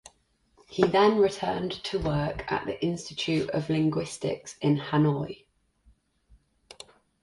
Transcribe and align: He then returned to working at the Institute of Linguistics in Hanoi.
He 0.67 0.87
then 0.87 1.19
returned 1.19 1.73
to 1.83 1.99
working 1.99 2.43
at 2.47 2.65
the 2.65 2.83
Institute 2.83 3.51
of 3.51 3.69
Linguistics 3.69 4.57
in 4.59 4.77
Hanoi. 4.79 5.45